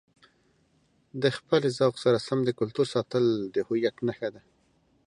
د 1.21 1.23
خپلې 1.37 1.67
ذوق 1.77 1.95
سره 2.03 2.17
سم 2.27 2.39
د 2.45 2.49
کلتور 2.59 2.87
ساتل 2.93 3.23
د 3.53 3.55
هویت 3.67 3.95
نښه 4.07 4.29
ده. 4.35 4.41